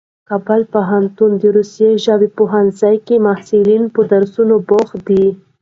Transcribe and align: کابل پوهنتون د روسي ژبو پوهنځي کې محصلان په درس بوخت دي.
کابل 0.29 0.61
پوهنتون 0.73 1.31
د 1.41 1.43
روسي 1.55 1.89
ژبو 2.05 2.27
پوهنځي 2.37 2.95
کې 3.05 3.15
محصلان 3.27 3.83
په 3.95 4.01
درس 4.11 4.33
بوخت 4.67 4.97
دي. 5.07 5.25